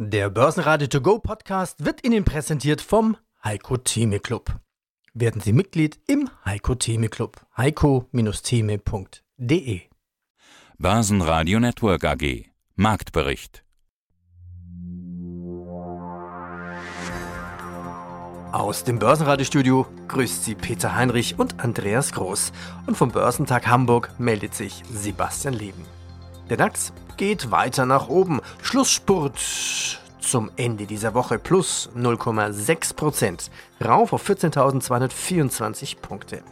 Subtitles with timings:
[0.00, 4.60] Der Börsenradio To Go Podcast wird Ihnen präsentiert vom Heiko Theme Club.
[5.12, 7.44] Werden Sie Mitglied im Heiko Theme Club.
[7.56, 9.80] heiko-theme.de
[10.78, 12.44] Börsenradio Network AG
[12.76, 13.64] Marktbericht
[18.52, 22.52] Aus dem Börsenradiostudio grüßt Sie Peter Heinrich und Andreas Groß.
[22.86, 25.97] Und vom Börsentag Hamburg meldet sich Sebastian Leben.
[26.50, 28.40] Der DAX geht weiter nach oben.
[28.62, 29.38] Schlussspurt
[30.18, 33.50] zum Ende dieser Woche plus 0,6 Prozent.
[33.84, 36.42] Rauf auf 14.224 Punkte.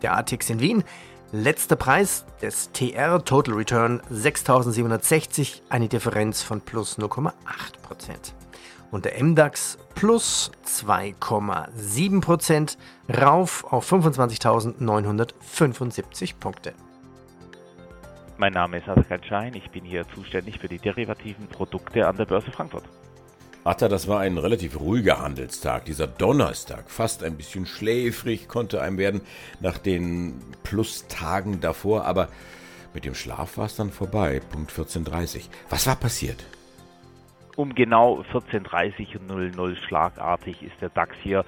[0.00, 0.84] Der ATX in Wien,
[1.32, 7.32] letzter Preis des TR Total Return 6.760, eine Differenz von plus 0,8
[7.82, 8.34] Prozent.
[8.92, 16.74] Und der MDAX plus 2,7 Prozent, rauf auf 25.975 Punkte.
[18.38, 22.24] Mein Name ist Adrian Schein, ich bin hier zuständig für die derivativen Produkte an der
[22.24, 22.84] Börse Frankfurt.
[23.64, 25.84] Atta, das war ein relativ ruhiger Handelstag.
[25.84, 29.20] Dieser Donnerstag, fast ein bisschen schläfrig konnte einem werden
[29.60, 32.28] nach den Plustagen davor, aber
[32.92, 34.40] mit dem Schlaf war es dann vorbei.
[34.50, 35.48] Punkt 14.30.
[35.70, 36.44] Was war passiert?
[37.54, 41.44] Um genau 14.30 und 00 schlagartig ist der DAX hier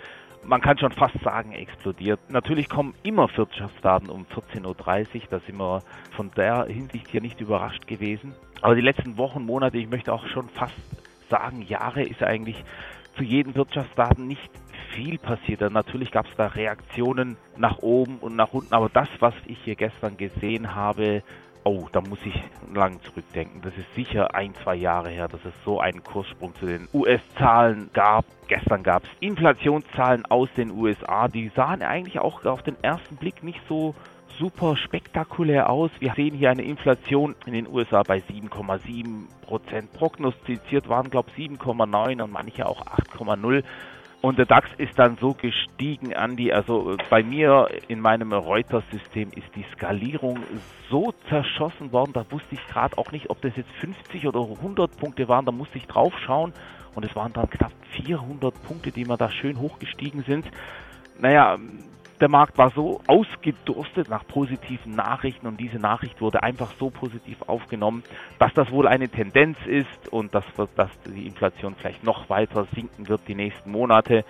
[0.47, 2.21] man kann schon fast sagen, explodiert.
[2.29, 5.83] Natürlich kommen immer Wirtschaftsdaten um 14.30 Uhr, da sind wir
[6.17, 8.35] von der Hinsicht hier nicht überrascht gewesen.
[8.61, 10.75] Aber die letzten Wochen, Monate, ich möchte auch schon fast
[11.31, 12.63] sagen, Jahre ist eigentlich
[13.17, 14.51] zu jedem Wirtschaftsdaten nicht
[14.95, 15.61] viel passiert.
[15.61, 19.77] Natürlich gab es da Reaktionen nach oben und nach unten, aber das, was ich hier
[19.77, 21.23] gestern gesehen habe,
[21.67, 22.35] Oh, da muss ich
[22.75, 23.63] lang zurückdenken.
[23.63, 27.89] Das ist sicher ein, zwei Jahre her, dass es so einen Kurssprung zu den US-Zahlen
[27.95, 28.27] gab.
[28.49, 31.27] Gestern gab es Inflationszahlen aus den USA.
[31.29, 33.95] Die sahen eigentlich auch auf den ersten Blick nicht so
[34.39, 35.91] super spektakulär aus.
[36.01, 39.91] Wir sehen hier eine Inflation in den USA bei 7,7 Prozent.
[39.95, 43.63] Prognostiziert waren, glaube ich, 7,9 und manche auch 8,0.
[44.25, 46.51] Und der DAX ist dann so gestiegen, Andy.
[46.51, 50.39] Also bei mir in meinem Reuters-System ist die Skalierung
[50.89, 52.15] so zerschossen worden.
[52.15, 55.45] Da wusste ich gerade auch nicht, ob das jetzt 50 oder 100 Punkte waren.
[55.45, 56.55] Da musste ich drauf schauen.
[56.95, 60.47] Und es waren dann knapp 400 Punkte, die mir da schön hochgestiegen sind.
[61.19, 61.59] Naja,
[62.25, 67.37] der Markt war so ausgedurstet nach positiven Nachrichten und diese Nachricht wurde einfach so positiv
[67.47, 68.03] aufgenommen,
[68.39, 73.09] dass das wohl eine Tendenz ist und dass, dass die Inflation vielleicht noch weiter sinken
[73.09, 74.25] wird die nächsten Monate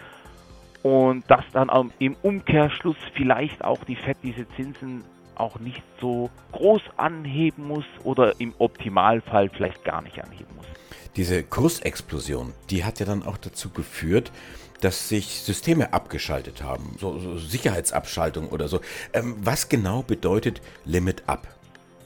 [0.83, 5.05] und dass dann im Umkehrschluss vielleicht auch die FED diese Zinsen
[5.37, 10.67] auch nicht so groß anheben muss oder im Optimalfall vielleicht gar nicht anheben muss.
[11.15, 14.33] Diese Kursexplosion, die hat ja dann auch dazu geführt,
[14.81, 18.81] dass sich Systeme abgeschaltet haben, so, so Sicherheitsabschaltung oder so.
[19.13, 21.47] Ähm, was genau bedeutet Limit Up?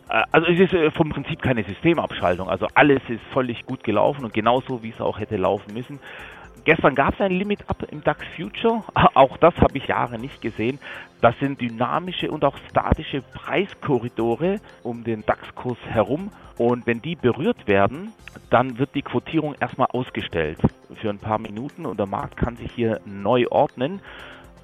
[0.09, 2.49] Äh, also es ist äh, vom Prinzip keine Systemabschaltung.
[2.49, 5.99] Also alles ist völlig gut gelaufen und genauso, wie es auch hätte laufen müssen.
[6.69, 8.85] Gestern gab es ein Limit-Up im DAX Future.
[9.15, 10.79] Auch das habe ich Jahre nicht gesehen.
[11.23, 16.31] Das sind dynamische und auch statische Preiskorridore um den DAX-Kurs herum.
[16.59, 18.13] Und wenn die berührt werden,
[18.51, 20.59] dann wird die Quotierung erstmal ausgestellt
[20.97, 24.03] für ein paar Minuten und der Markt kann sich hier neu ordnen.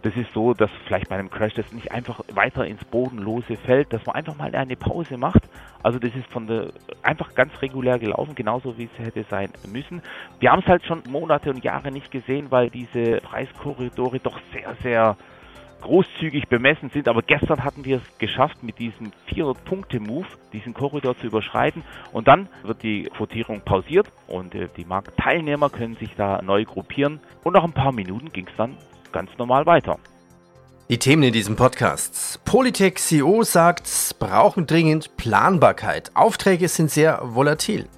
[0.04, 3.90] Das ist so, dass vielleicht bei einem Crash das nicht einfach weiter ins Bodenlose fällt,
[3.90, 5.44] dass man einfach mal eine Pause macht.
[5.82, 6.72] Also das ist von der
[7.02, 10.02] einfach ganz regulär gelaufen, genauso wie es hätte sein müssen.
[10.40, 14.74] Wir haben es halt schon Monate und Jahre nicht gesehen, weil diese Preiskorridore doch sehr,
[14.82, 15.16] sehr
[15.80, 17.08] großzügig bemessen sind.
[17.08, 21.82] Aber gestern hatten wir es geschafft, mit diesem 400-Punkte-Move diesen Korridor zu überschreiten.
[22.12, 27.20] Und dann wird die Quotierung pausiert und äh, die Marktteilnehmer können sich da neu gruppieren.
[27.42, 28.76] Und nach ein paar Minuten ging es dann
[29.14, 29.98] ganz normal weiter.
[30.90, 32.40] Die Themen in diesem Podcast.
[32.44, 33.88] Polytech CEO sagt,
[34.18, 36.10] brauchen dringend Planbarkeit.
[36.14, 37.88] Aufträge sind sehr volatil.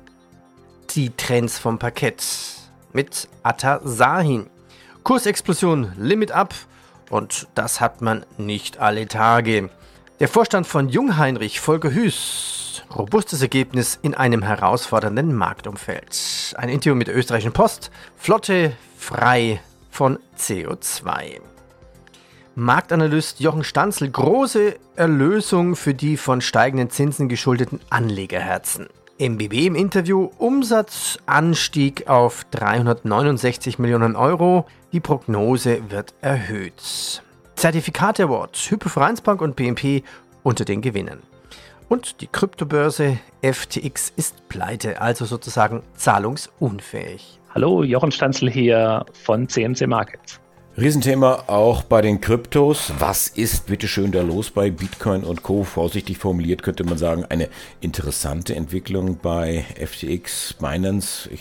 [0.90, 2.22] Die Trends vom Parkett
[2.92, 4.46] mit Atta Sahin.
[5.02, 6.54] Kursexplosion, Limit Up
[7.10, 9.70] und das hat man nicht alle Tage.
[10.20, 16.54] Der Vorstand von Jungheinrich, Volker Hüß, robustes Ergebnis in einem herausfordernden Marktumfeld.
[16.56, 19.60] Ein Interview mit der österreichischen Post, Flotte frei
[19.96, 21.40] von CO2.
[22.54, 28.88] Marktanalyst Jochen Stanzel, große Erlösung für die von steigenden Zinsen geschuldeten Anlegerherzen.
[29.18, 37.22] MBB im Interview, Umsatzanstieg auf 369 Millionen Euro, die Prognose wird erhöht.
[37.54, 40.02] Zertifikate Award, Hypovereinsbank und BNP
[40.42, 41.22] unter den Gewinnen.
[41.88, 47.40] Und die Kryptobörse FTX ist pleite, also sozusagen zahlungsunfähig.
[47.56, 50.38] Hallo, Jochen Stanzel hier von CMC Markets.
[50.76, 52.92] Riesenthema auch bei den Kryptos.
[52.98, 55.64] Was ist bitte schön da los bei Bitcoin und Co?
[55.64, 57.48] Vorsichtig formuliert könnte man sagen, eine
[57.80, 61.30] interessante Entwicklung bei FTX, Binance.
[61.32, 61.40] Ich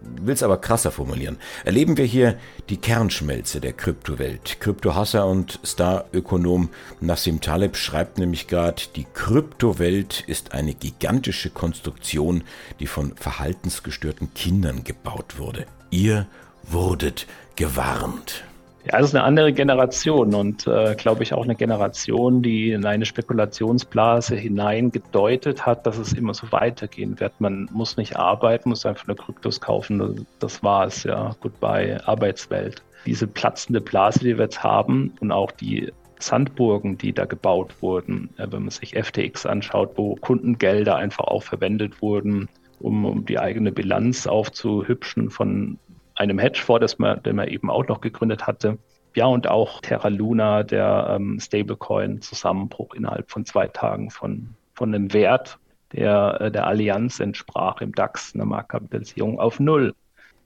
[0.00, 1.38] will es aber krasser formulieren.
[1.64, 2.38] Erleben wir hier
[2.68, 4.60] die Kernschmelze der Kryptowelt.
[4.60, 6.70] Kryptohasser und Star-Ökonom
[7.00, 12.42] Nassim Taleb schreibt nämlich gerade, die Kryptowelt ist eine gigantische Konstruktion,
[12.80, 15.66] die von verhaltensgestörten Kindern gebaut wurde.
[15.90, 16.26] Ihr
[16.62, 17.26] wurdet
[17.56, 18.44] gewarnt.
[18.86, 22.86] Ja, das ist eine andere Generation und äh, glaube ich auch eine Generation, die in
[22.86, 27.32] eine Spekulationsblase hineingedeutet hat, dass es immer so weitergehen wird.
[27.40, 30.24] Man muss nicht arbeiten, muss einfach nur Kryptos kaufen.
[30.38, 31.34] Das war es, ja.
[31.40, 32.80] Goodbye, Arbeitswelt.
[33.06, 38.30] Diese platzende Blase, die wir jetzt haben und auch die Sandburgen, die da gebaut wurden,
[38.36, 42.48] wenn man sich FTX anschaut, wo Kundengelder einfach auch verwendet wurden,
[42.78, 45.78] um, um die eigene Bilanz aufzuhübschen von
[46.16, 48.78] einem Hedgefonds, das man, den man eben auch noch gegründet hatte.
[49.14, 55.12] Ja, und auch Terra Luna, der ähm, Stablecoin-Zusammenbruch innerhalb von zwei Tagen von, von einem
[55.12, 55.58] Wert,
[55.92, 59.94] der äh, der Allianz entsprach im DAX, eine Marktkapitalisierung auf Null.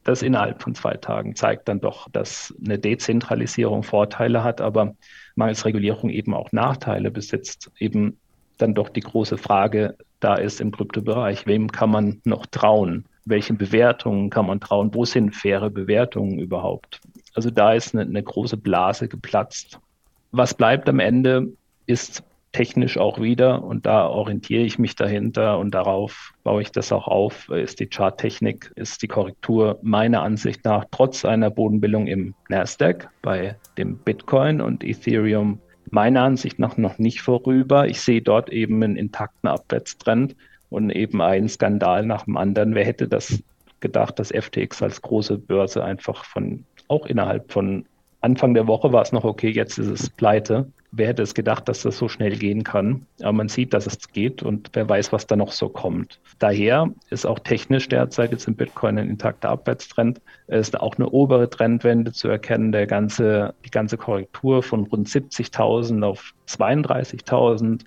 [0.04, 4.94] Das innerhalb von zwei Tagen zeigt dann doch, dass eine Dezentralisierung Vorteile hat, aber
[5.34, 7.70] mangels Regulierung eben auch Nachteile besitzt.
[7.78, 8.18] Eben
[8.56, 13.06] dann doch die große Frage da ist im Kryptobereich, wem kann man noch trauen?
[13.24, 17.00] Welchen Bewertungen kann man trauen, wo sind faire Bewertungen überhaupt.
[17.34, 19.78] Also da ist eine, eine große Blase geplatzt.
[20.32, 21.52] Was bleibt am Ende,
[21.86, 22.22] ist
[22.52, 27.06] technisch auch wieder und da orientiere ich mich dahinter und darauf baue ich das auch
[27.06, 33.08] auf, ist die Charttechnik, ist die Korrektur meiner Ansicht nach trotz einer Bodenbildung im Nasdaq
[33.22, 37.86] bei dem Bitcoin und Ethereum meiner Ansicht nach noch nicht vorüber.
[37.88, 40.36] Ich sehe dort eben einen intakten Abwärtstrend
[40.70, 42.74] und eben ein Skandal nach dem anderen.
[42.74, 43.42] Wer hätte das
[43.80, 47.84] gedacht, dass FTX als große Börse einfach von, auch innerhalb von
[48.22, 50.70] Anfang der Woche war es noch okay, jetzt ist es pleite.
[50.92, 53.06] Wer hätte es gedacht, dass das so schnell gehen kann?
[53.20, 56.20] Aber man sieht, dass es geht und wer weiß, was da noch so kommt.
[56.38, 60.20] Daher ist auch technisch derzeit jetzt im Bitcoin ein intakter Abwärtstrend.
[60.48, 62.72] Es ist auch eine obere Trendwende zu erkennen.
[62.72, 67.84] Der ganze, die ganze Korrektur von rund 70.000 auf 32.000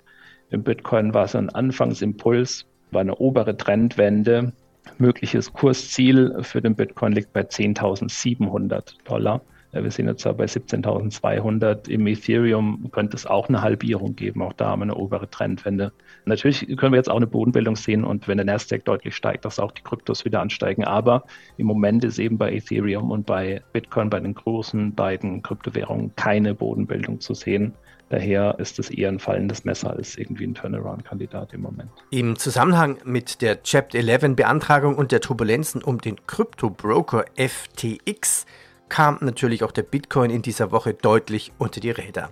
[0.50, 4.52] im Bitcoin war so ein Anfangsimpuls war eine obere Trendwende.
[4.98, 9.40] Mögliches Kursziel für den Bitcoin liegt bei 10.700 Dollar.
[9.72, 11.88] Wir sind jetzt bei 17.200.
[11.88, 14.40] Im Ethereum könnte es auch eine Halbierung geben.
[14.42, 15.92] Auch da haben wir eine obere Trendwende.
[16.26, 19.58] Natürlich können wir jetzt auch eine Bodenbildung sehen und wenn der Nasdaq deutlich steigt, dass
[19.58, 20.84] auch die Kryptos wieder ansteigen.
[20.84, 21.24] Aber
[21.56, 26.54] im Moment ist eben bei Ethereum und bei Bitcoin, bei den großen beiden Kryptowährungen, keine
[26.54, 27.74] Bodenbildung zu sehen.
[28.14, 31.90] Daher ist es eher ein fallendes Messer als irgendwie ein Turnaround-Kandidat im Moment.
[32.10, 38.46] Im Zusammenhang mit der Chapter 11 Beantragung und der Turbulenzen um den Krypto-Broker FTX
[38.88, 42.30] kam natürlich auch der Bitcoin in dieser Woche deutlich unter die Räder.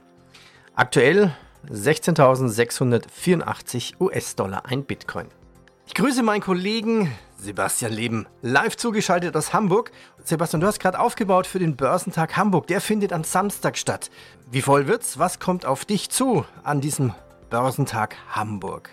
[0.76, 1.32] Aktuell
[1.68, 5.26] 16.684 US-Dollar ein Bitcoin.
[5.94, 9.90] Ich grüße meinen Kollegen Sebastian Leben, live zugeschaltet aus Hamburg.
[10.24, 12.66] Sebastian, du hast gerade aufgebaut für den Börsentag Hamburg.
[12.68, 14.10] Der findet am Samstag statt.
[14.50, 15.18] Wie voll wird's?
[15.18, 17.12] Was kommt auf dich zu an diesem
[17.50, 18.88] Börsentag Hamburg?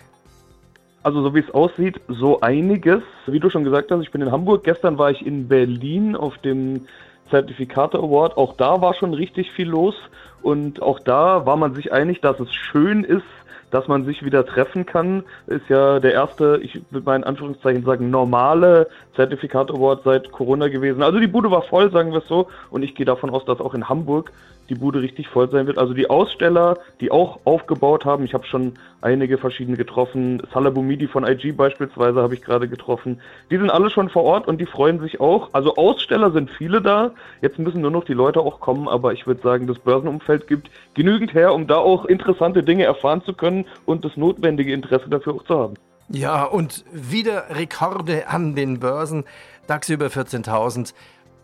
[1.02, 3.02] Also so wie es aussieht, so einiges.
[3.24, 4.64] Wie du schon gesagt hast, ich bin in Hamburg.
[4.64, 6.86] Gestern war ich in Berlin auf dem
[7.30, 8.36] Zertifikate Award.
[8.36, 9.94] Auch da war schon richtig viel los.
[10.42, 13.24] Und auch da war man sich einig, dass es schön ist,
[13.70, 17.84] dass man sich wieder treffen kann, ist ja der erste, ich würde mal in Anführungszeichen
[17.84, 21.02] sagen, normale Zertifikat Award seit Corona gewesen.
[21.02, 22.48] Also die Bude war voll, sagen wir es so.
[22.70, 24.32] Und ich gehe davon aus, dass auch in Hamburg
[24.70, 25.78] die Bude richtig voll sein wird.
[25.78, 31.26] Also die Aussteller, die auch aufgebaut haben, ich habe schon einige verschiedene getroffen, Salabumidi von
[31.26, 35.00] IG beispielsweise habe ich gerade getroffen, die sind alle schon vor Ort und die freuen
[35.00, 35.50] sich auch.
[35.52, 37.10] Also Aussteller sind viele da,
[37.42, 40.70] jetzt müssen nur noch die Leute auch kommen, aber ich würde sagen, das Börsenumfeld gibt
[40.94, 45.34] genügend her, um da auch interessante Dinge erfahren zu können und das notwendige Interesse dafür
[45.34, 45.74] auch zu haben.
[46.12, 49.24] Ja, und wieder Rekorde an den Börsen.
[49.68, 50.92] DAX über 14.000.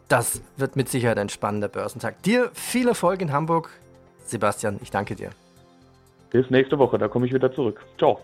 [0.09, 2.23] Das wird mit Sicherheit ein spannender Börsentag.
[2.23, 3.71] Dir viel Erfolg in Hamburg.
[4.25, 5.31] Sebastian, ich danke dir.
[6.31, 7.85] Bis nächste Woche, da komme ich wieder zurück.
[7.99, 8.21] Ciao.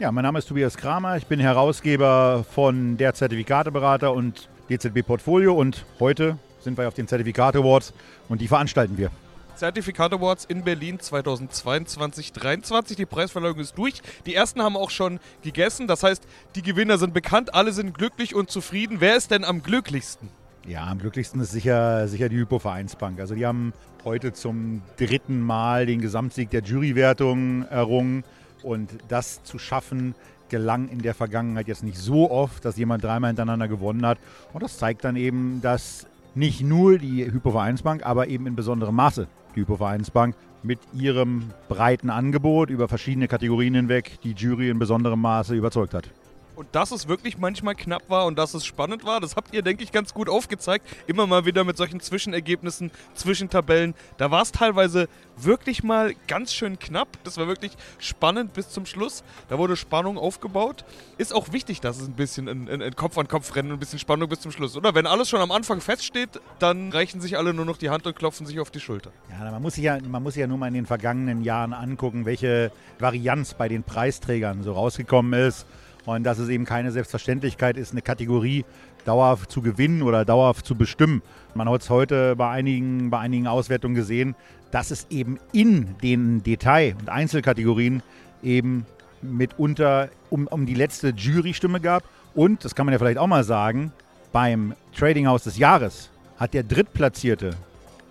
[0.00, 1.16] Ja, mein Name ist Tobias Kramer.
[1.16, 7.06] Ich bin Herausgeber von der Zertifikateberater und DZB Portfolio und heute sind wir auf den
[7.06, 7.92] Zertifikate Awards
[8.28, 9.10] und die veranstalten wir.
[9.54, 12.96] Zertifikat Awards in Berlin 2022-23.
[12.96, 14.02] Die Preisverleihung ist durch.
[14.26, 15.86] Die ersten haben auch schon gegessen.
[15.86, 16.26] Das heißt,
[16.56, 17.54] die Gewinner sind bekannt.
[17.54, 18.96] Alle sind glücklich und zufrieden.
[18.98, 20.28] Wer ist denn am glücklichsten?
[20.66, 23.20] Ja, am glücklichsten ist sicher, sicher die Hypo-Vereinsbank.
[23.20, 28.24] Also die haben heute zum dritten Mal den Gesamtsieg der Jurywertung errungen.
[28.62, 30.14] Und das zu schaffen,
[30.48, 34.18] gelang in der Vergangenheit jetzt nicht so oft, dass jemand dreimal hintereinander gewonnen hat.
[34.54, 39.28] Und das zeigt dann eben, dass nicht nur die Hypo-Vereinsbank, aber eben in besonderem Maße
[39.54, 45.54] die Hypo-Vereinsbank mit ihrem breiten Angebot über verschiedene Kategorien hinweg die Jury in besonderem Maße
[45.54, 46.08] überzeugt hat.
[46.56, 49.62] Und dass es wirklich manchmal knapp war und dass es spannend war, das habt ihr,
[49.62, 50.86] denke ich, ganz gut aufgezeigt.
[51.06, 53.94] Immer mal wieder mit solchen Zwischenergebnissen, Zwischentabellen.
[54.18, 57.08] Da war es teilweise wirklich mal ganz schön knapp.
[57.24, 59.24] Das war wirklich spannend bis zum Schluss.
[59.48, 60.84] Da wurde Spannung aufgebaut.
[61.18, 64.52] Ist auch wichtig, dass es ein bisschen ein, Kopf-an-Kopf-Rennen und ein bisschen Spannung bis zum
[64.52, 64.94] Schluss, oder?
[64.94, 68.14] Wenn alles schon am Anfang feststeht, dann reichen sich alle nur noch die Hand und
[68.14, 69.10] klopfen sich auf die Schulter.
[69.30, 71.72] Ja, man muss sich ja, man muss sich ja nur mal in den vergangenen Jahren
[71.72, 75.66] angucken, welche Varianz bei den Preisträgern so rausgekommen ist
[76.06, 78.64] und dass es eben keine Selbstverständlichkeit ist, eine Kategorie
[79.04, 81.22] dauerhaft zu gewinnen oder dauerhaft zu bestimmen.
[81.54, 84.34] Man hat es heute bei einigen, bei einigen Auswertungen gesehen,
[84.70, 88.02] dass es eben in den Detail- und Einzelkategorien
[88.42, 88.86] eben
[89.22, 92.04] mitunter um, um die letzte Jurystimme gab.
[92.34, 93.92] Und, das kann man ja vielleicht auch mal sagen,
[94.32, 97.50] beim Trading House des Jahres hat der Drittplatzierte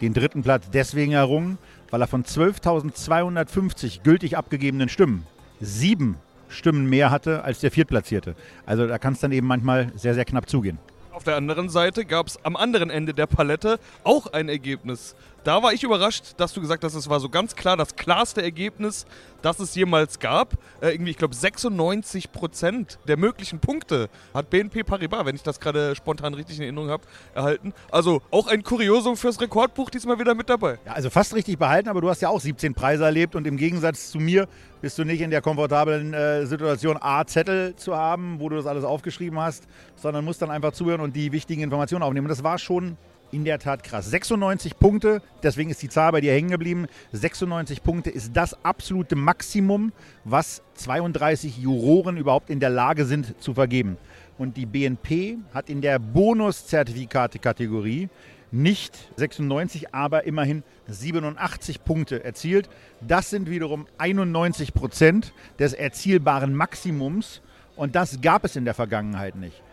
[0.01, 1.57] den dritten Platz deswegen errungen,
[1.89, 5.25] weil er von 12.250 gültig abgegebenen Stimmen
[5.59, 6.17] sieben
[6.53, 8.35] Stimmen mehr hatte als der Viertplatzierte.
[8.65, 10.79] Also da kann es dann eben manchmal sehr, sehr knapp zugehen.
[11.11, 15.15] Auf der anderen Seite gab es am anderen Ende der Palette auch ein Ergebnis.
[15.43, 18.41] Da war ich überrascht, dass du gesagt hast, es war so ganz klar das klarste
[18.41, 19.05] Ergebnis,
[19.41, 20.53] das es jemals gab.
[20.79, 25.59] Äh, irgendwie, ich glaube, 96 Prozent der möglichen Punkte hat BNP Paribas, wenn ich das
[25.59, 27.03] gerade spontan richtig in Erinnerung habe,
[27.35, 27.73] erhalten.
[27.91, 30.79] Also auch ein Kuriosum fürs Rekordbuch diesmal wieder mit dabei.
[30.85, 33.57] Ja, also fast richtig behalten, aber du hast ja auch 17 Preise erlebt und im
[33.57, 34.47] Gegensatz zu mir
[34.79, 38.65] bist du nicht in der komfortablen äh, Situation, A, Zettel zu haben, wo du das
[38.65, 39.65] alles aufgeschrieben hast,
[39.97, 42.29] sondern musst dann einfach zuhören und die wichtigen Informationen aufnehmen.
[42.29, 42.97] Das war schon
[43.33, 44.09] in der Tat krass.
[44.09, 46.85] 96 Punkte, deswegen ist die Zahl bei dir hängen geblieben.
[47.11, 49.91] 96 Punkte ist das absolute Maximum,
[50.23, 53.97] was 32 Juroren überhaupt in der Lage sind zu vergeben.
[54.37, 58.09] Und die BNP hat in der Bonuszertifikate-Kategorie
[58.51, 62.69] nicht 96, aber immerhin 87 Punkte erzielt.
[63.01, 67.41] Das sind wiederum 91 Prozent des erzielbaren Maximums
[67.75, 69.63] und das gab es in der Vergangenheit nicht.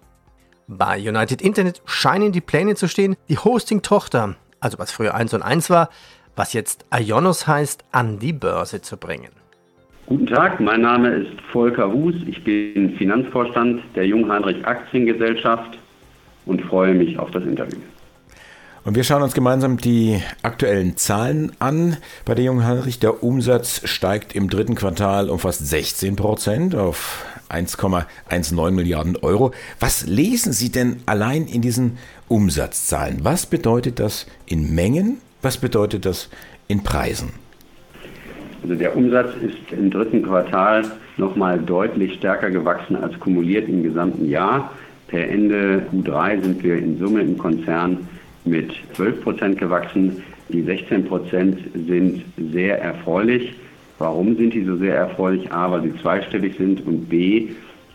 [0.67, 5.41] Bei United Internet scheinen die Pläne zu stehen, die Hosting-Tochter also was früher 1 und
[5.41, 5.89] 1 war,
[6.35, 9.29] was jetzt Ionos heißt, an die Börse zu bringen.
[10.05, 12.15] Guten Tag, mein Name ist Volker Hus.
[12.25, 15.77] Ich bin Finanzvorstand der Jungheinrich Aktiengesellschaft
[16.45, 17.79] und freue mich auf das Interview.
[18.85, 21.97] Und wir schauen uns gemeinsam die aktuellen Zahlen an.
[22.25, 28.71] Bei der Jungheinrich, der Umsatz steigt im dritten Quartal um fast 16 Prozent auf 1,19
[28.71, 29.51] Milliarden Euro.
[29.79, 33.19] Was lesen Sie denn allein in diesen Umsatzzahlen?
[33.23, 35.17] Was bedeutet das in Mengen?
[35.41, 36.29] Was bedeutet das
[36.67, 37.31] in Preisen?
[38.61, 40.83] Also der Umsatz ist im dritten Quartal
[41.17, 44.71] nochmal deutlich stärker gewachsen als kumuliert im gesamten Jahr.
[45.07, 48.07] Per Ende Q3 sind wir in Summe im Konzern
[48.45, 50.23] mit 12 Prozent gewachsen.
[50.49, 53.53] Die 16 Prozent sind sehr erfreulich.
[53.99, 55.51] Warum sind die so sehr erfreulich?
[55.51, 57.49] A, weil sie zweistellig sind und B,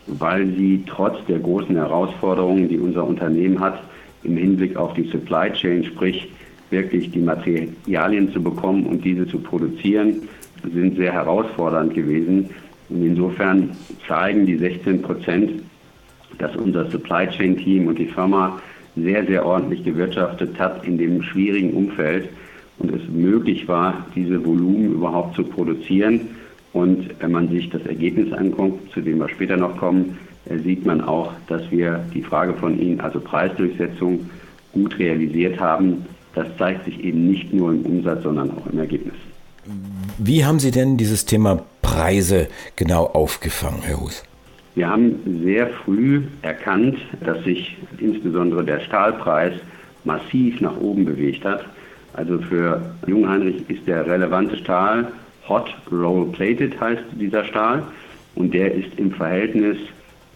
[0.05, 3.81] weil sie trotz der großen Herausforderungen, die unser Unternehmen hat,
[4.23, 6.31] im Hinblick auf die Supply Chain, sprich
[6.69, 10.27] wirklich die Materialien zu bekommen und diese zu produzieren,
[10.73, 12.49] sind sehr herausfordernd gewesen.
[12.89, 13.71] Und insofern
[14.07, 15.51] zeigen die 16 Prozent,
[16.37, 18.59] dass unser Supply Chain Team und die Firma
[18.95, 22.29] sehr, sehr ordentlich gewirtschaftet hat in dem schwierigen Umfeld
[22.79, 26.21] und es möglich war, diese Volumen überhaupt zu produzieren.
[26.73, 30.17] Und wenn man sich das Ergebnis anguckt, zu dem wir später noch kommen,
[30.49, 34.29] äh, sieht man auch, dass wir die Frage von Ihnen, also Preisdurchsetzung,
[34.73, 36.05] gut realisiert haben.
[36.33, 39.15] Das zeigt sich eben nicht nur im Umsatz, sondern auch im Ergebnis.
[40.17, 44.23] Wie haben Sie denn dieses Thema Preise genau aufgefangen, Herr Hus?
[44.75, 49.53] Wir haben sehr früh erkannt, dass sich insbesondere der Stahlpreis
[50.03, 51.65] massiv nach oben bewegt hat.
[52.15, 55.07] Also für Jungheinrich ist der relevante Stahl
[55.47, 57.83] Hot Roll Plated heißt dieser Stahl
[58.35, 59.77] und der ist im Verhältnis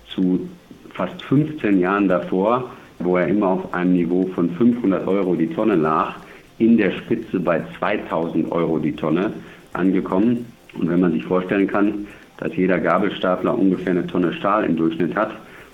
[0.07, 0.47] zu
[0.93, 2.69] fast 15 Jahren davor,
[2.99, 6.15] wo er immer auf einem Niveau von 500 Euro die Tonne lag,
[6.57, 9.31] in der Spitze bei 2000 Euro die Tonne
[9.73, 10.45] angekommen.
[10.77, 12.07] Und wenn man sich vorstellen kann,
[12.37, 15.31] dass jeder Gabelstapler ungefähr eine Tonne Stahl im Durchschnitt hat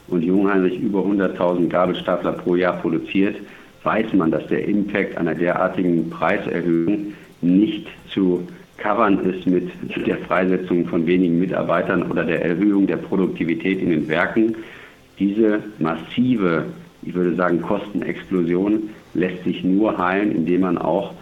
[0.08, 3.38] und Jungheinrich über 100.000 Gabelstapler pro Jahr produziert,
[3.86, 9.70] weiß man, dass der Impact einer derartigen Preiserhöhung nicht zu covern ist mit
[10.06, 14.56] der Freisetzung von wenigen Mitarbeitern oder der Erhöhung der Produktivität in den Werken.
[15.18, 16.65] Diese massive
[17.06, 21.13] ich würde sagen, Kostenexplosion lässt sich nur heilen, indem man auch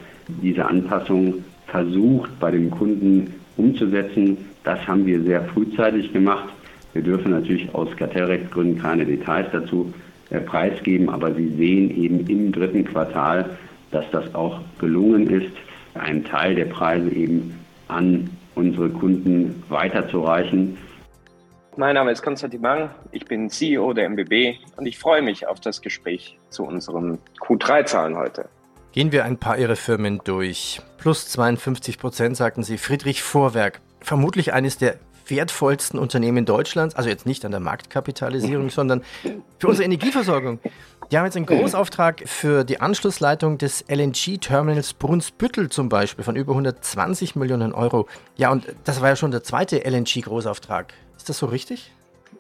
[0.42, 4.38] diese Anpassung versucht, bei dem Kunden umzusetzen.
[4.64, 6.50] Das haben wir sehr frühzeitig gemacht.
[6.94, 9.94] Wir dürfen natürlich aus Kartellrechtsgründen keine Details dazu
[10.40, 13.58] preisgeben, aber Sie sehen eben im dritten Quartal,
[13.92, 15.56] dass das auch gelungen ist,
[15.94, 20.78] einen Teil der Preise eben an unsere Kunden weiterzureichen.
[21.76, 25.60] Mein Name ist Konstantin Mang, ich bin CEO der MBB und ich freue mich auf
[25.60, 28.46] das Gespräch zu unseren Q3-Zahlen heute.
[28.92, 30.80] Gehen wir ein paar Ihrer Firmen durch.
[31.00, 32.78] Plus 52 Prozent, sagten Sie.
[32.78, 39.04] Friedrich Vorwerk, vermutlich eines der wertvollsten Unternehmen Deutschlands, also jetzt nicht an der Marktkapitalisierung, sondern
[39.60, 40.60] für unsere Energieversorgung.
[41.12, 46.54] Die haben jetzt einen Großauftrag für die Anschlussleitung des LNG-Terminals Brunsbüttel zum Beispiel von über
[46.54, 48.08] 120 Millionen Euro.
[48.36, 50.94] Ja, und das war ja schon der zweite LNG-Großauftrag.
[51.18, 51.92] Ist das so richtig?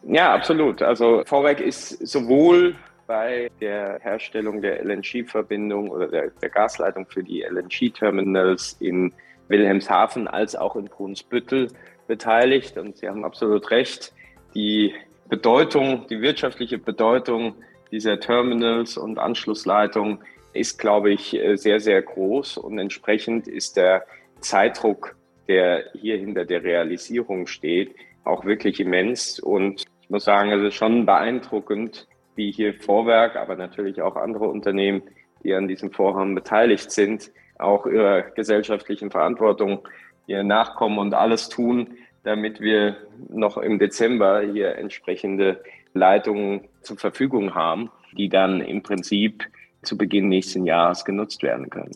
[0.07, 0.81] Ja, absolut.
[0.81, 2.75] Also Vorwerk ist sowohl
[3.07, 9.13] bei der Herstellung der LNG-Verbindung oder der, der, Gasleitung für die LNG-Terminals in
[9.49, 11.67] Wilhelmshaven als auch in Brunsbüttel
[12.07, 12.77] beteiligt.
[12.77, 14.13] Und Sie haben absolut recht,
[14.55, 14.93] die
[15.29, 17.55] Bedeutung, die wirtschaftliche Bedeutung
[17.91, 20.19] dieser Terminals und Anschlussleitungen
[20.53, 22.57] ist, glaube ich, sehr, sehr groß.
[22.57, 24.05] Und entsprechend ist der
[24.39, 25.15] Zeitdruck,
[25.47, 29.39] der hier hinter der Realisierung steht, auch wirklich immens.
[29.39, 34.47] Und ich muss sagen, es ist schon beeindruckend, wie hier Vorwerk, aber natürlich auch andere
[34.47, 35.03] Unternehmen,
[35.43, 39.87] die an diesem Vorhaben beteiligt sind, auch ihrer gesellschaftlichen Verantwortung
[40.25, 42.97] hier nachkommen und alles tun, damit wir
[43.29, 45.61] noch im Dezember hier entsprechende
[45.93, 49.45] Leitungen zur Verfügung haben, die dann im Prinzip
[49.81, 51.91] zu Beginn nächsten Jahres genutzt werden können.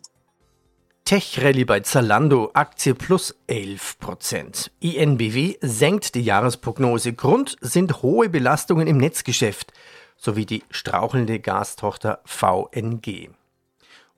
[1.05, 4.71] Tech-Rallye bei Zalando, Aktie plus 11%.
[4.81, 7.13] INBW senkt die Jahresprognose.
[7.13, 9.71] Grund sind hohe Belastungen im Netzgeschäft
[10.17, 13.29] sowie die strauchelnde Gastochter VNG.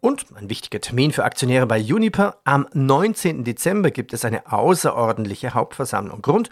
[0.01, 2.37] Und ein wichtiger Termin für Aktionäre bei Uniper.
[2.45, 3.43] Am 19.
[3.43, 6.21] Dezember gibt es eine außerordentliche Hauptversammlung.
[6.21, 6.49] Grund,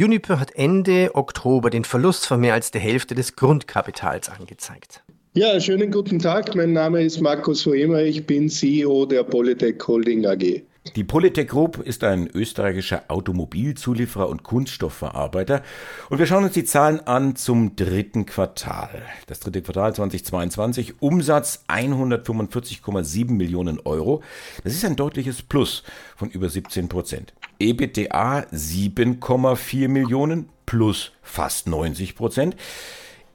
[0.00, 5.04] Uniper hat Ende Oktober den Verlust von mehr als der Hälfte des Grundkapitals angezeigt.
[5.34, 6.56] Ja, schönen guten Tag.
[6.56, 8.02] Mein Name ist Markus Hoemer.
[8.02, 10.62] Ich bin CEO der Polytech Holding AG.
[10.96, 15.62] Die Polytech Group ist ein österreichischer Automobilzulieferer und Kunststoffverarbeiter.
[16.08, 19.02] Und wir schauen uns die Zahlen an zum dritten Quartal.
[19.26, 24.22] Das dritte Quartal 2022, Umsatz 145,7 Millionen Euro.
[24.64, 25.82] Das ist ein deutliches Plus
[26.16, 27.34] von über 17 Prozent.
[27.58, 32.56] EBITDA 7,4 Millionen plus fast 90 Prozent.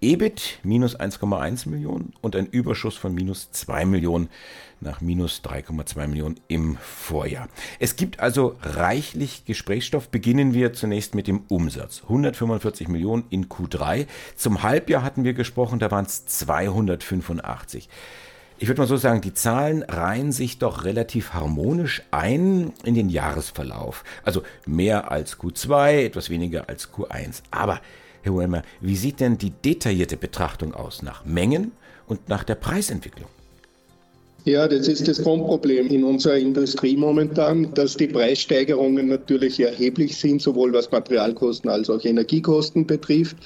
[0.04, 4.28] EBIT minus 1,1 Millionen und ein Überschuss von minus 2 Millionen
[4.82, 7.48] nach minus 3,2 Millionen im Vorjahr.
[7.80, 10.10] Es gibt also reichlich Gesprächsstoff.
[10.10, 12.02] Beginnen wir zunächst mit dem Umsatz.
[12.04, 14.06] 145 Millionen in Q3.
[14.36, 17.88] Zum Halbjahr hatten wir gesprochen, da waren es 285.
[18.58, 23.08] Ich würde mal so sagen, die Zahlen reihen sich doch relativ harmonisch ein in den
[23.08, 24.04] Jahresverlauf.
[24.24, 27.42] Also mehr als Q2, etwas weniger als Q1.
[27.52, 27.80] Aber
[28.24, 31.74] Herr Wemmer, wie sieht denn die detaillierte Betrachtung aus nach Mengen
[32.08, 33.30] und nach der Preisentwicklung?
[34.46, 40.42] Ja, das ist das Grundproblem in unserer Industrie momentan, dass die Preissteigerungen natürlich erheblich sind,
[40.42, 43.38] sowohl was Materialkosten als auch Energiekosten betrifft.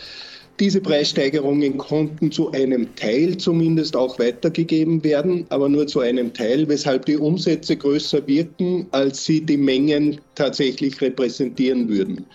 [0.60, 6.68] Diese Preissteigerungen konnten zu einem Teil zumindest auch weitergegeben werden, aber nur zu einem Teil,
[6.68, 12.26] weshalb die Umsätze größer wirken, als sie die Mengen tatsächlich repräsentieren würden.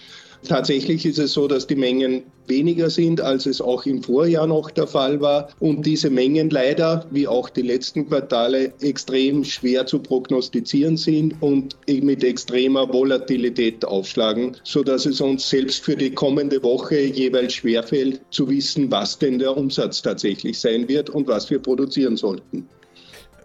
[0.46, 4.70] Tatsächlich ist es so, dass die Mengen weniger sind, als es auch im Vorjahr noch
[4.72, 5.48] der Fall war.
[5.60, 11.76] Und diese Mengen leider, wie auch die letzten Quartale, extrem schwer zu prognostizieren sind und
[11.88, 18.48] mit extremer Volatilität aufschlagen, sodass es uns selbst für die kommende Woche jeweils schwerfällt zu
[18.48, 22.68] wissen, was denn der Umsatz tatsächlich sein wird und was wir produzieren sollten.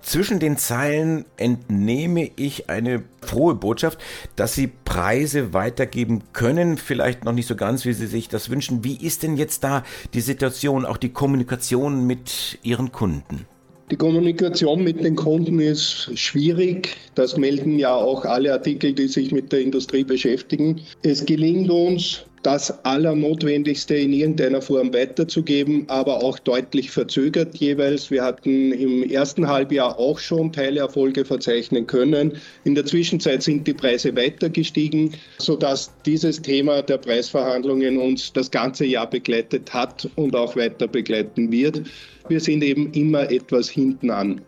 [0.08, 4.00] Zwischen den Zeilen entnehme ich eine frohe Botschaft,
[4.38, 8.86] dass Sie Preise weitergeben können, vielleicht noch nicht so ganz, wie Sie sich das wünschen.
[8.86, 13.48] Wie ist denn jetzt da die Situation, auch die Kommunikation mit Ihren Kunden?
[13.92, 16.96] Die Kommunikation mit den Kunden ist schwierig.
[17.16, 20.80] Das melden ja auch alle Artikel, die sich mit der Industrie beschäftigen.
[21.04, 28.10] Es gelingt uns, das Allernotwendigste in irgendeiner Form weiterzugeben, aber auch deutlich verzögert jeweils.
[28.10, 32.38] Wir hatten im ersten Halbjahr auch schon Teilerfolge verzeichnen können.
[32.64, 38.50] In der Zwischenzeit sind die Preise weiter gestiegen, sodass dieses Thema der Preisverhandlungen uns das
[38.50, 41.82] ganze Jahr begleitet hat und auch weiter begleiten wird.
[42.30, 44.40] Wir sind eben immer etwas hinten an.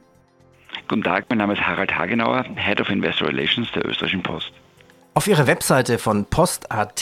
[0.88, 4.54] Guten Tag, mein Name ist Harald Hagenauer, Head of Investor Relations der Österreichischen Post.
[5.16, 6.96] Auf Ihrer Webseite von Post.at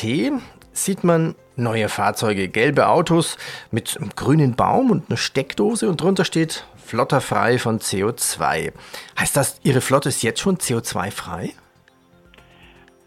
[0.84, 3.36] sieht man Neue Fahrzeuge, gelbe Autos
[3.72, 8.74] mit einem grünen Baum und einer Steckdose und drunter steht flotterfrei von CO2.
[9.20, 11.54] Heißt das, Ihre Flotte ist jetzt schon CO2-frei?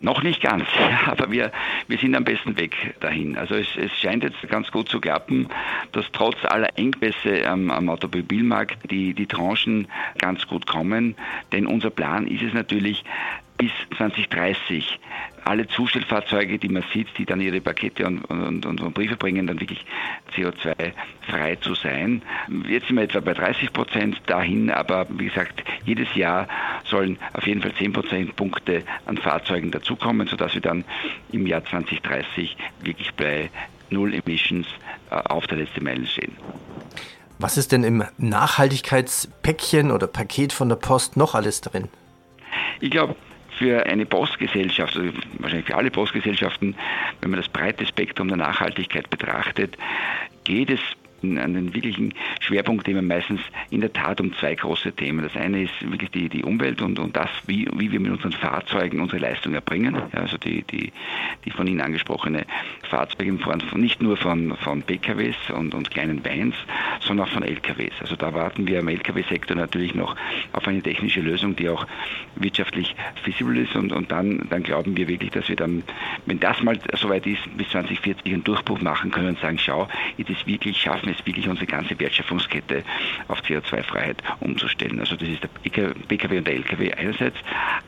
[0.03, 0.65] Noch nicht ganz,
[1.07, 1.53] aber wir,
[1.87, 3.37] wir sind am besten Weg dahin.
[3.37, 5.49] Also es, es scheint jetzt ganz gut zu klappen,
[5.93, 11.15] dass trotz aller Engpässe am, am Automobilmarkt die, die Tranchen ganz gut kommen.
[11.53, 13.05] Denn unser Plan ist es natürlich,
[13.61, 14.99] bis 2030
[15.45, 19.61] alle Zustellfahrzeuge, die man sieht, die dann ihre Pakete und, und, und Briefe bringen, dann
[19.61, 19.85] wirklich
[20.35, 22.23] CO2-frei zu sein.
[22.69, 26.49] Jetzt sind wir etwa bei 30 Prozent dahin, aber wie gesagt, jedes Jahr
[26.85, 30.85] sollen auf jeden Fall 10 Prozentpunkte an Fahrzeugen dazukommen, sodass wir dann
[31.31, 33.51] im Jahr 2030 wirklich bei
[33.91, 34.69] Null Emissions
[35.11, 36.33] äh, auf der letzten Meile stehen.
[37.39, 41.89] Was ist denn im Nachhaltigkeitspäckchen oder Paket von der Post noch alles drin?
[42.81, 43.15] Ich glaube,
[43.61, 46.75] für eine Postgesellschaft, also wahrscheinlich für alle Postgesellschaften,
[47.21, 49.77] wenn man das breite Spektrum der Nachhaltigkeit betrachtet,
[50.45, 50.81] geht es
[51.23, 55.23] an den wirklichen Schwerpunkt nehmen meistens in der Tat um zwei große Themen.
[55.23, 58.33] Das eine ist wirklich die, die Umwelt und, und das, wie, wie wir mit unseren
[58.33, 59.97] Fahrzeugen unsere Leistung erbringen.
[60.13, 60.93] Also die, die,
[61.45, 62.47] die von Ihnen angesprochene
[62.89, 66.55] Fahrzeuge von, nicht nur von, von PKWs und, und kleinen Vans,
[67.01, 67.93] sondern auch von LKWs.
[68.01, 70.17] Also da warten wir am LKW-Sektor natürlich noch
[70.53, 71.87] auf eine technische Lösung, die auch
[72.37, 75.83] wirtschaftlich feasible ist und, und dann, dann glauben wir wirklich, dass wir dann,
[76.27, 80.31] wenn das mal soweit ist, bis 2040 einen Durchbruch machen können und sagen, schau, jetzt
[80.31, 82.83] ist wirklich, schaffen es wirklich unsere ganze Wertschöpfungskette
[83.29, 85.01] auf CO2-Freiheit umzustellen.
[85.01, 85.49] Also das ist der
[86.09, 87.37] PKW und der LKW einerseits,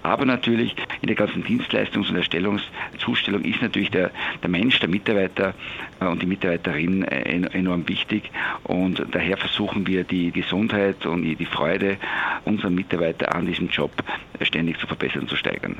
[0.02, 4.10] aber natürlich in der ganzen Dienstleistungs- und Erstellungszustellung ist natürlich der,
[4.42, 5.54] der Mensch, der Mitarbeiter
[6.00, 8.30] äh, und die Mitarbeiterin äh, enorm wichtig
[8.64, 11.96] und daher versuchen wir die Gesundheit und die Freude
[12.44, 13.92] unserer Mitarbeiter an diesem Job
[14.40, 15.76] ständig zu verbessern zu steigern.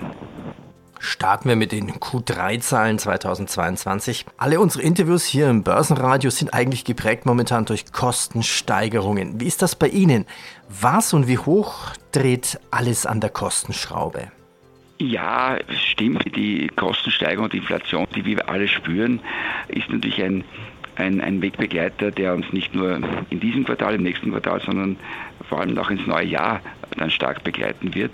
[1.05, 4.25] Starten wir mit den Q3-Zahlen 2022.
[4.37, 9.41] Alle unsere Interviews hier im Börsenradio sind eigentlich geprägt momentan durch Kostensteigerungen.
[9.41, 10.27] Wie ist das bei Ihnen?
[10.69, 14.31] Was und wie hoch dreht alles an der Kostenschraube?
[15.01, 15.59] Ja,
[15.91, 16.37] stimmt.
[16.37, 19.19] Die Kostensteigerung und die Inflation, die wir alle spüren,
[19.67, 20.45] ist natürlich ein,
[20.95, 24.97] ein, ein Wegbegleiter, der uns nicht nur in diesem Quartal, im nächsten Quartal, sondern
[25.49, 26.61] vor allem auch ins neue Jahr
[26.97, 28.13] dann stark begleiten wird.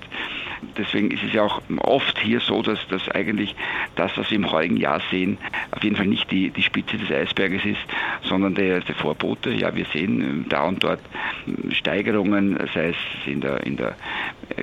[0.77, 3.55] Deswegen ist es ja auch oft hier so, dass das eigentlich
[3.95, 5.39] das, was wir im heutigen Jahr sehen,
[5.71, 7.81] auf jeden Fall nicht die, die Spitze des Eisberges ist,
[8.23, 9.51] sondern der, der Vorbote.
[9.51, 11.01] Ja, wir sehen ähm, da und dort
[11.47, 13.97] ähm, Steigerungen, sei es in der, in der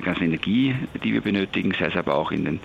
[0.02, 2.60] ganzen Energie, die wir benötigen, sei es aber auch in den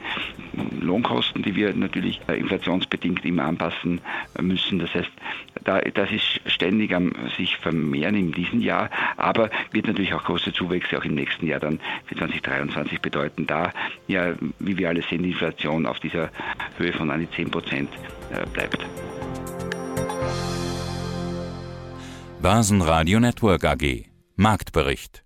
[0.81, 4.01] Lohnkosten, die wir natürlich äh, inflationsbedingt immer anpassen
[4.37, 4.79] äh, müssen.
[4.79, 5.11] Das heißt,
[5.63, 10.53] da, das ist ständig am sich vermehren in diesem Jahr, aber wird natürlich auch große
[10.53, 13.45] Zuwächse auch im nächsten Jahr dann für 2023 bedeuten.
[13.47, 13.73] Da
[14.07, 16.29] ja, wie wir alle sehen, die Inflation auf dieser
[16.77, 17.89] Höhe von an die 10 Prozent
[18.31, 18.85] äh, bleibt.
[22.41, 25.23] Börsenradio Network AG Marktbericht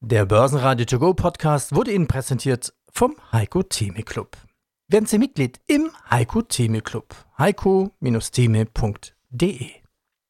[0.00, 4.36] Der Börsenradio To Go Podcast wurde Ihnen präsentiert vom Heiko Theme Club.
[4.88, 7.14] Werden Sie Mitglied im Heiko Theme Club.
[7.38, 9.85] heiko-theme.de